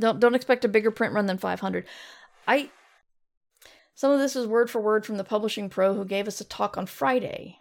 [0.00, 1.84] don't don't expect a bigger print run than 500.
[2.48, 2.70] I
[3.94, 6.44] some of this is word for word from the publishing pro who gave us a
[6.44, 7.58] talk on Friday.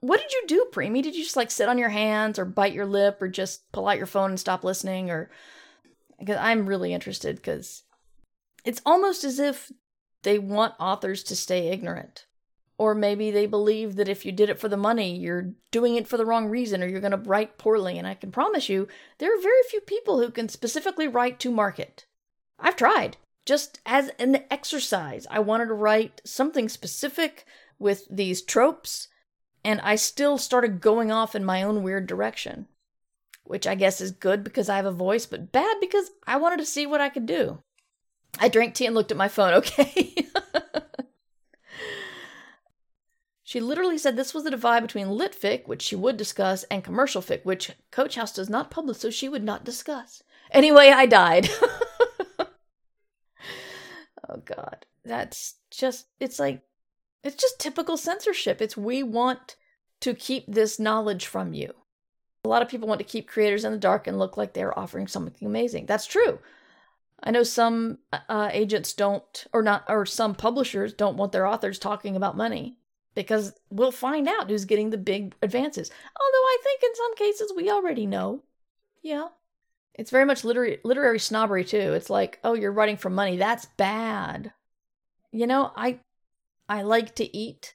[0.00, 1.02] What did you do, Premee?
[1.02, 3.86] Did you just like sit on your hands or bite your lip or just pull
[3.86, 5.30] out your phone and stop listening or
[6.18, 7.82] because I'm really interested because
[8.64, 9.70] it's almost as if
[10.22, 12.26] they want authors to stay ignorant.
[12.80, 16.08] Or maybe they believe that if you did it for the money, you're doing it
[16.08, 17.98] for the wrong reason or you're going to write poorly.
[17.98, 18.88] And I can promise you,
[19.18, 22.06] there are very few people who can specifically write to market.
[22.58, 23.18] I've tried.
[23.44, 27.44] Just as an exercise, I wanted to write something specific
[27.78, 29.08] with these tropes,
[29.62, 32.66] and I still started going off in my own weird direction.
[33.44, 36.60] Which I guess is good because I have a voice, but bad because I wanted
[36.60, 37.62] to see what I could do.
[38.38, 40.14] I drank tea and looked at my phone, okay?
[43.50, 46.84] She literally said this was the divide between lit fic, which she would discuss, and
[46.84, 50.22] commercial fic, which Coach House does not publish, so she would not discuss.
[50.52, 51.48] Anyway, I died.
[52.38, 52.46] oh
[54.44, 54.86] god.
[55.04, 56.62] That's just it's like
[57.24, 58.62] it's just typical censorship.
[58.62, 59.56] It's we want
[59.98, 61.74] to keep this knowledge from you.
[62.44, 64.78] A lot of people want to keep creators in the dark and look like they're
[64.78, 65.86] offering something amazing.
[65.86, 66.38] That's true.
[67.20, 71.80] I know some uh, agents don't, or not, or some publishers don't want their authors
[71.80, 72.76] talking about money
[73.14, 75.90] because we'll find out who's getting the big advances.
[75.90, 78.42] Although I think in some cases we already know.
[79.02, 79.28] Yeah.
[79.94, 81.94] It's very much literary, literary snobbery too.
[81.94, 83.36] It's like, oh, you're writing for money.
[83.36, 84.52] That's bad.
[85.32, 86.00] You know, I
[86.68, 87.74] I like to eat.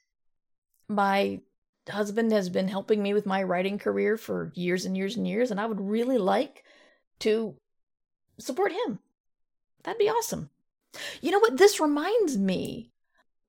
[0.88, 1.40] My
[1.88, 5.50] husband has been helping me with my writing career for years and years and years,
[5.50, 6.64] and I would really like
[7.20, 7.54] to
[8.38, 8.98] support him.
[9.84, 10.50] That'd be awesome.
[11.20, 11.58] You know what?
[11.58, 12.90] This reminds me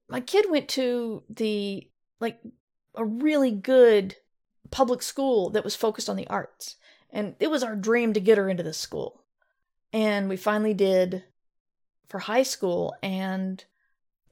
[0.09, 1.89] my kid went to the
[2.19, 2.39] like
[2.95, 4.15] a really good
[4.71, 6.75] public school that was focused on the arts.
[7.09, 9.23] And it was our dream to get her into this school.
[9.93, 11.23] And we finally did
[12.07, 13.63] for high school and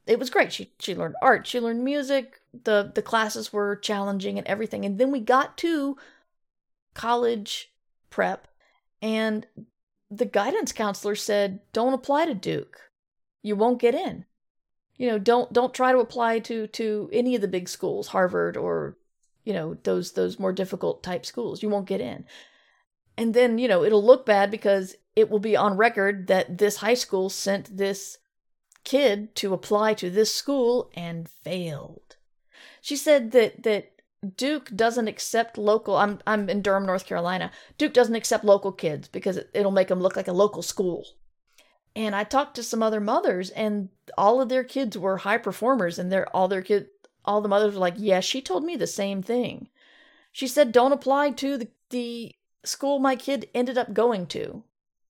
[0.06, 0.52] it was great.
[0.52, 4.84] She she learned art, she learned music, the the classes were challenging and everything.
[4.84, 5.96] And then we got to
[6.94, 7.72] college
[8.10, 8.48] prep
[9.02, 9.46] and
[10.10, 12.90] the guidance counselor said, "Don't apply to Duke.
[13.42, 14.24] You won't get in."
[14.96, 18.56] You know don't don't try to apply to to any of the big schools harvard
[18.56, 18.96] or
[19.44, 22.24] you know those those more difficult type schools you won't get in
[23.18, 26.76] And then, you know, it'll look bad because it will be on record that this
[26.76, 28.18] high school sent this
[28.84, 32.16] kid to apply to this school and failed.
[32.80, 33.92] She said that that
[34.36, 37.50] Duke doesn't accept local I'm I'm in Durham, North Carolina.
[37.78, 41.06] Duke doesn't accept local kids because it, it'll make them look like a local school.
[41.96, 45.98] And I talked to some other mothers and all of their kids were high performers
[45.98, 46.88] and their all their kid
[47.24, 49.70] all the mothers were like, "Yes, yeah, she told me the same thing."
[50.30, 54.62] She said, "Don't apply to the the school my kid ended up going to."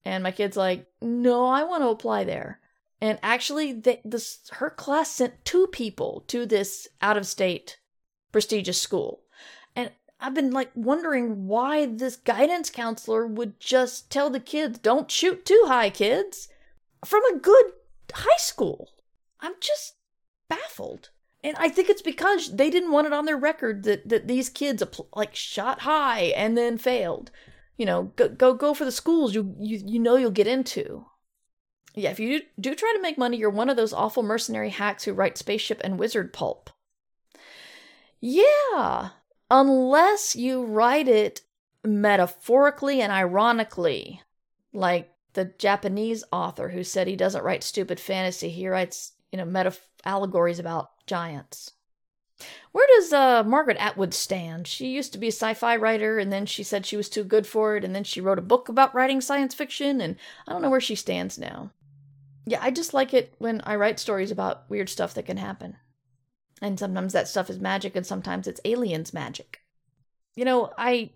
[0.05, 2.61] And my kid's like, "No, I want to apply there."
[3.01, 7.79] And actually, this her class sent two people to this out of state
[8.31, 9.23] prestigious school.
[9.75, 15.11] And I've been like wondering why this guidance counselor would just tell the kids, don't
[15.11, 16.49] shoot too high, kids,
[17.05, 17.67] from a good
[18.13, 18.91] high school.
[19.41, 19.95] I'm just
[20.49, 21.11] baffled.
[21.45, 24.49] And I think it's because they didn't want it on their record that, that these
[24.49, 24.83] kids
[25.15, 27.31] like shot high and then failed.
[27.77, 31.07] You know, go go, go for the schools you, you you know you'll get into.
[31.95, 35.05] Yeah, if you do try to make money, you're one of those awful mercenary hacks
[35.05, 36.71] who write spaceship and wizard pulp.
[38.21, 39.11] Yeah,
[39.51, 41.43] unless you write it
[41.85, 44.23] metaphorically and ironically,
[44.73, 49.45] like the Japanese author who said he doesn't write stupid fantasy, he writes, you know,
[49.45, 51.73] meta allegories about giants.
[52.73, 54.67] Where does uh, Margaret Atwood stand?
[54.67, 57.25] She used to be a sci fi writer, and then she said she was too
[57.25, 60.53] good for it, and then she wrote a book about writing science fiction, and I
[60.53, 61.71] don't know where she stands now.
[62.47, 65.77] Yeah, I just like it when I write stories about weird stuff that can happen.
[66.63, 69.61] And sometimes that stuff is magic and sometimes it's aliens magic.
[70.35, 71.11] You know, I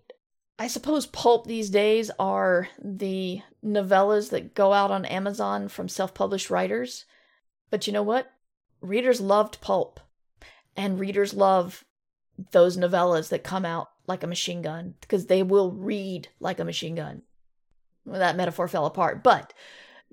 [0.61, 6.51] I suppose pulp these days are the novellas that go out on Amazon from self-published
[6.51, 7.07] writers.
[7.71, 8.31] But you know what?
[8.83, 10.01] Readers loved pulp.
[10.77, 11.87] And readers love
[12.53, 16.65] those novellas that come out like a machine gun because they will read like a
[16.65, 17.23] machine gun.
[18.05, 19.55] Well, that metaphor fell apart, but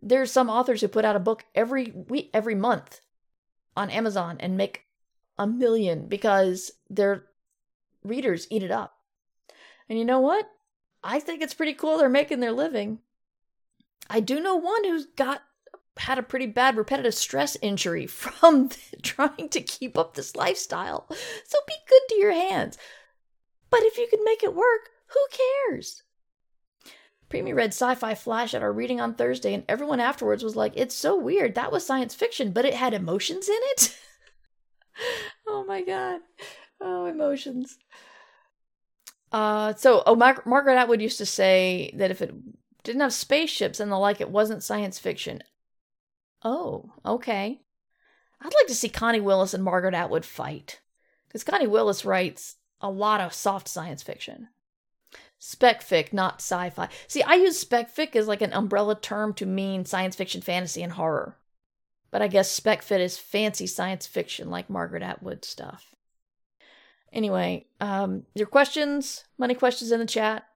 [0.02, 3.02] there's some authors who put out a book every week, every month
[3.76, 4.86] on Amazon and make
[5.38, 7.26] a million because their
[8.02, 8.97] readers eat it up.
[9.90, 10.50] And you know what?
[11.04, 13.00] I think it's pretty cool they're making their living.
[14.10, 15.44] I do know one who's got
[15.98, 18.70] had a pretty bad repetitive stress injury from
[19.02, 21.08] trying to keep up this lifestyle.
[21.46, 22.78] So be good to your hands.
[23.70, 25.20] But if you can make it work, who
[25.70, 26.04] cares?
[27.30, 30.72] Premee read Sci Fi Flash at our reading on Thursday, and everyone afterwards was like,
[30.76, 31.56] It's so weird.
[31.56, 33.98] That was science fiction, but it had emotions in it.
[35.48, 36.22] oh my god.
[36.80, 37.78] Oh, emotions.
[39.32, 42.34] Uh, so, oh, Mar- Margaret Atwood used to say that if it
[42.84, 45.44] didn't have spaceships and the like, it wasn't science fiction.
[46.44, 47.60] Oh, okay.
[48.40, 50.80] I'd like to see Connie Willis and Margaret Atwood fight.
[51.28, 54.50] Because Connie Willis writes a lot of soft science fiction.
[55.40, 56.90] Spec fic, not sci fi.
[57.08, 60.82] See, I use spec fic as like an umbrella term to mean science fiction, fantasy,
[60.82, 61.38] and horror.
[62.10, 65.96] But I guess spec fic is fancy science fiction like Margaret Atwood stuff.
[67.14, 70.48] Anyway, um, your questions, money questions in the chat.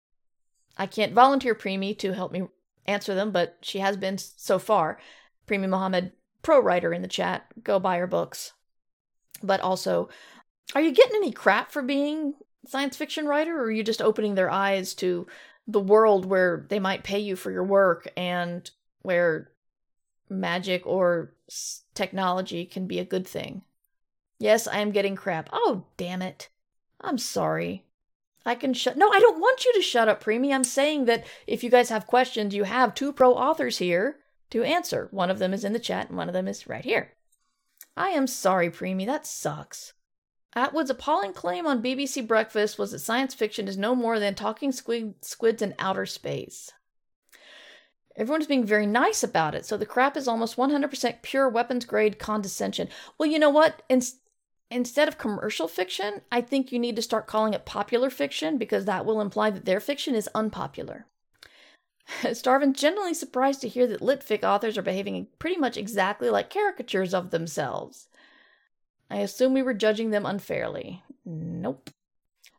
[0.78, 2.44] I can't volunteer Premee to help me
[2.86, 5.00] answer them, but she has been so far.
[5.48, 6.12] Premee Mohamed,
[6.42, 7.46] pro writer in the chat.
[7.64, 8.54] Go buy her books.
[9.44, 10.10] But also,
[10.76, 12.36] are you getting any crap for being
[12.68, 15.28] science fiction writer, or are you just opening their eyes to
[15.68, 18.70] the world where they might pay you for your work and
[19.02, 19.52] where
[20.30, 21.34] magic or
[21.94, 23.64] technology can be a good thing?
[24.42, 25.50] Yes, I am getting crap.
[25.54, 26.50] Oh, damn it.
[27.00, 27.86] I'm sorry.
[28.44, 28.98] I can shut.
[28.98, 30.52] No, I don't want you to shut up, Premee.
[30.52, 34.18] I'm saying that if you guys have questions, you have two pro authors here
[34.50, 35.10] to answer.
[35.12, 37.14] One of them is in the chat, and one of them is right here.
[37.96, 39.06] I am sorry, Premee.
[39.06, 39.94] That sucks.
[40.56, 44.72] Atwood's appalling claim on BBC Breakfast was that science fiction is no more than talking
[44.72, 46.72] squid, squids in outer space.
[48.18, 52.18] Everyone's being very nice about it, so the crap is almost 100% pure weapons grade
[52.18, 52.90] condescension.
[53.20, 53.84] Well, you know what?
[53.88, 54.02] In-
[54.72, 58.86] instead of commercial fiction, I think you need to start calling it popular fiction because
[58.86, 61.06] that will imply that their fiction is unpopular.
[62.24, 67.14] Starvin's generally surprised to hear that litfic authors are behaving pretty much exactly like caricatures
[67.14, 68.08] of themselves.
[69.10, 71.04] I assume we were judging them unfairly.
[71.26, 71.90] Nope.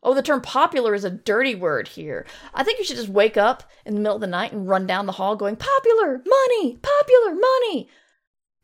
[0.03, 2.27] Oh, the term popular is a dirty word here.
[2.53, 4.87] I think you should just wake up in the middle of the night and run
[4.87, 6.21] down the hall going, Popular!
[6.27, 6.77] Money!
[6.77, 7.35] Popular!
[7.35, 7.89] Money!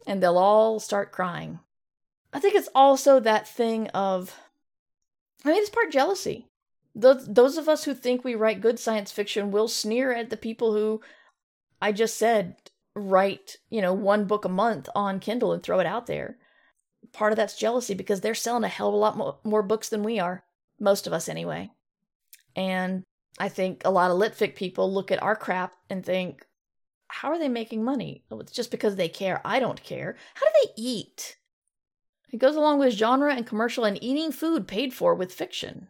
[0.07, 1.61] And they'll all start crying.
[2.39, 4.39] I think it's also that thing of,
[5.45, 6.47] I mean, it's part jealousy.
[6.95, 10.36] Those, those of us who think we write good science fiction will sneer at the
[10.36, 11.01] people who,
[11.82, 12.55] I just said,
[12.95, 16.39] write, you know, one book a month on Kindle and throw it out there
[17.12, 19.89] part of that's jealousy because they're selling a hell of a lot more, more books
[19.89, 20.45] than we are.
[20.78, 21.70] Most of us, anyway.
[22.55, 23.03] And
[23.39, 26.45] I think a lot of litfic people look at our crap and think,
[27.09, 28.24] how are they making money?
[28.30, 29.41] Oh, it's just because they care.
[29.45, 30.16] I don't care.
[30.34, 31.38] How do they eat?
[32.31, 35.89] It goes along with genre and commercial and eating food paid for with fiction.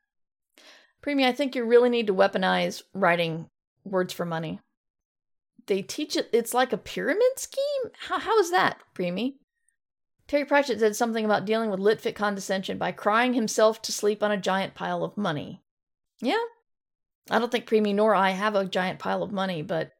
[1.03, 3.49] Premee, I think you really need to weaponize writing
[3.84, 4.61] words for money.
[5.66, 7.93] They teach it, it's like a pyramid scheme?
[8.09, 9.34] How, how is that, Premee?
[10.26, 14.30] Terry Pratchett said something about dealing with litfic condescension by crying himself to sleep on
[14.30, 15.62] a giant pile of money.
[16.20, 16.43] Yeah.
[17.30, 19.93] I don't think Premee nor I have a giant pile of money, but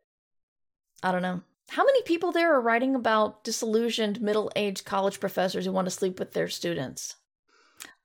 [1.03, 1.43] I don't know.
[1.69, 5.91] How many people there are writing about disillusioned middle aged college professors who want to
[5.91, 7.17] sleep with their students?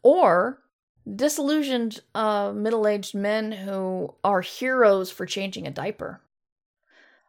[0.01, 0.59] Or
[1.09, 6.21] disillusioned uh, middle aged men who are heroes for changing a diaper?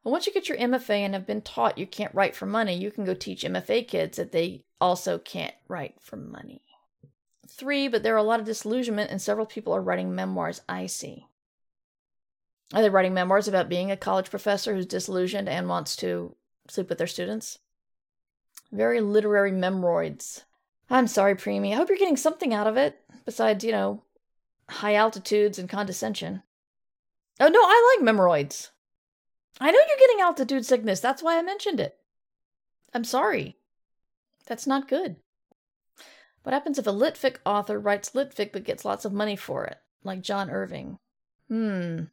[0.03, 2.91] Once you get your MFA and have been taught you can't write for money, you
[2.91, 6.62] can go teach MFA kids that they also can't write for money.
[7.49, 10.61] Three, but there are a lot of disillusionment, and several people are writing memoirs.
[10.68, 11.26] I see.
[12.75, 16.35] Are they writing memoirs about being a college professor who's disillusioned and wants to
[16.68, 17.61] sleep with their students?
[18.72, 20.45] Very literary memoirs.
[20.91, 21.72] I'm sorry, Premee.
[21.72, 24.03] I hope you're getting something out of it, besides, you know,
[24.68, 26.43] high altitudes and condescension.
[27.39, 28.72] Oh, no, I like memoirs.
[29.61, 30.99] I know you're getting altitude sickness.
[30.99, 31.97] That's why I mentioned it.
[32.93, 33.57] I'm sorry.
[34.47, 35.14] That's not good.
[36.43, 39.79] What happens if a litfic author writes litfic but gets lots of money for it,
[40.03, 40.99] like John Irving?
[41.49, 42.05] Hmm.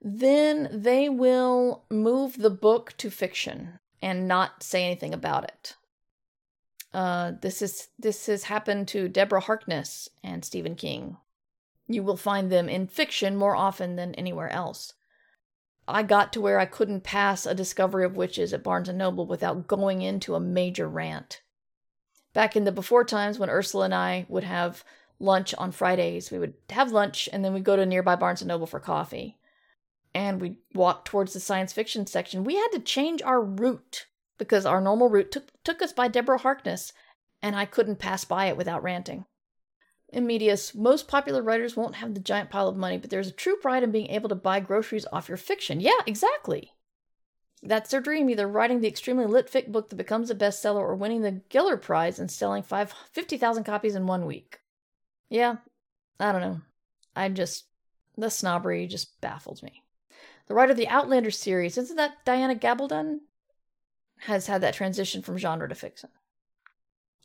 [0.00, 5.74] Then they will move the book to fiction and not say anything about it.
[6.92, 11.16] Uh, this is this has happened to Deborah Harkness and Stephen King.
[11.86, 14.94] You will find them in fiction more often than anywhere else.
[15.86, 19.26] I got to where I couldn't pass a discovery of witches at Barnes and Noble
[19.26, 21.40] without going into a major rant.
[22.34, 24.84] Back in the before times when Ursula and I would have
[25.18, 28.48] lunch on Fridays, we would have lunch and then we'd go to nearby Barnes and
[28.48, 29.37] Noble for coffee.
[30.18, 32.42] And we walked towards the science fiction section.
[32.42, 34.06] We had to change our route
[34.36, 36.92] because our normal route took, took us by Deborah Harkness,
[37.40, 39.26] and I couldn't pass by it without ranting.
[40.08, 43.32] In medias, most popular writers won't have the giant pile of money, but there's a
[43.32, 45.78] true pride in being able to buy groceries off your fiction.
[45.78, 46.72] Yeah, exactly.
[47.62, 50.96] That's their dream, either writing the extremely lit fic book that becomes a bestseller or
[50.96, 54.58] winning the Giller Prize and selling 50,000 copies in one week.
[55.30, 55.58] Yeah,
[56.18, 56.60] I don't know.
[57.14, 57.66] I just,
[58.16, 59.84] the snobbery just baffles me.
[60.48, 63.20] The writer of the Outlander series, isn't that Diana Gabaldon?
[64.22, 66.08] Has had that transition from genre to fiction.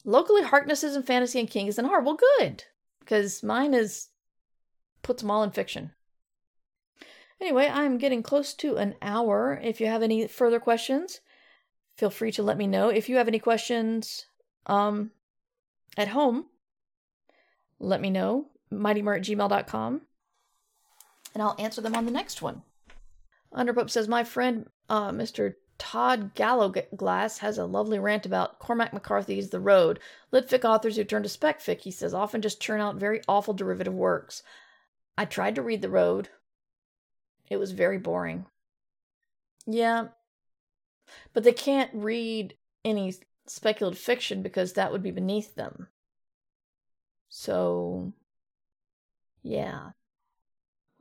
[0.06, 2.02] Locally, Harkness is in fantasy and King is in horror.
[2.02, 2.66] Well, good
[3.00, 4.10] because mine is
[5.02, 5.92] puts them all in fiction.
[7.42, 9.60] Anyway, I'm getting close to an hour.
[9.64, 11.22] If you have any further questions,
[11.96, 12.90] feel free to let me know.
[12.90, 14.28] If you have any questions
[14.66, 15.12] um,
[15.98, 16.46] at home,
[17.80, 18.50] let me know.
[18.72, 20.02] MightyMur at gmail.com.
[21.34, 22.62] And I'll answer them on the next one.
[23.54, 25.56] Underpope says, My friend, uh, Mr.
[25.78, 30.00] Todd Gallowglass has a lovely rant about Cormac McCarthy's The Road.
[30.32, 33.94] Litfic authors who turn to specfic, he says, often just churn out very awful derivative
[33.94, 34.44] works.
[35.18, 36.30] I tried to read The Road.
[37.50, 38.46] It was very boring.
[39.66, 40.08] Yeah.
[41.34, 43.14] But they can't read any
[43.46, 45.88] speculative fiction because that would be beneath them.
[47.30, 48.14] So,
[49.42, 49.92] yeah.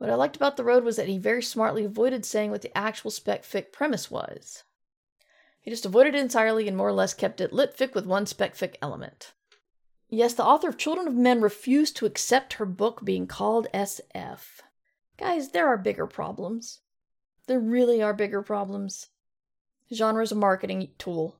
[0.03, 2.77] What I liked about The Road was that he very smartly avoided saying what the
[2.77, 4.65] actual spec fic premise was.
[5.61, 8.25] He just avoided it entirely and more or less kept it lit fic with one
[8.25, 9.31] spec fic element.
[10.09, 14.59] Yes, the author of Children of Men refused to accept her book being called SF.
[15.15, 16.81] Guys, there are bigger problems.
[17.47, 19.07] There really are bigger problems.
[19.93, 21.39] Genre is a marketing tool.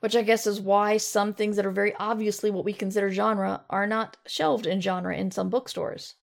[0.00, 3.64] Which I guess is why some things that are very obviously what we consider genre
[3.70, 6.16] are not shelved in genre in some bookstores.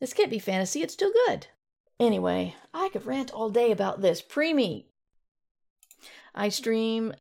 [0.00, 1.46] This can't be fantasy, it's too good.
[1.98, 4.22] Anyway, I could rant all day about this.
[4.22, 4.86] Premee,
[6.34, 7.12] I stream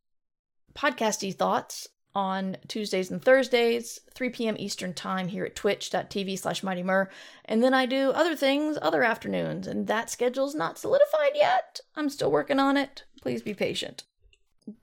[0.74, 4.56] podcasty thoughts on Tuesdays and Thursdays, 3 p.m.
[4.58, 7.10] Eastern Time here at twitch.tv slash Mighty Mur.
[7.46, 11.82] And then I do other things other afternoons, and that schedule's not solidified yet.
[11.96, 13.04] I'm still working on it.
[13.22, 14.04] Please be patient.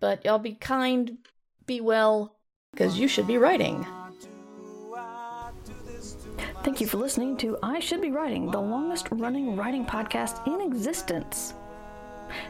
[0.01, 1.19] But y'all be kind,
[1.67, 2.37] be well,
[2.73, 3.87] because you should be writing.
[6.67, 10.61] Thank you for listening to I Should Be Writing, the longest running writing podcast in
[10.61, 11.55] existence.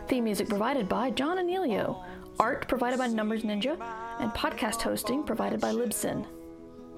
[0.08, 2.02] Theme music provided by John Anealio,
[2.40, 3.78] art provided by Numbers Ninja,
[4.18, 6.24] and podcast hosting provided by Libsyn.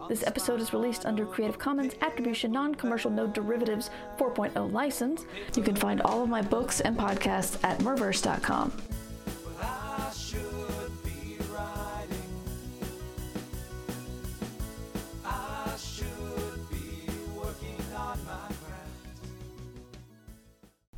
[0.08, 5.26] This episode is released under Creative Commons Attribution Non Commercial No Derivatives 4.0 license.
[5.56, 8.70] You can find all of my books and podcasts at murverse.com.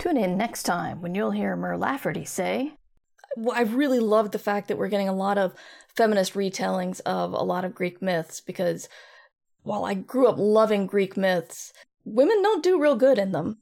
[0.01, 2.73] Tune in next time when you'll hear Mur Lafferty say,
[3.53, 5.53] I really loved the fact that we're getting a lot of
[5.95, 8.89] feminist retellings of a lot of Greek myths because
[9.63, 11.75] while I grew up loving Greek myths,
[12.07, 13.59] women don't do real good in them.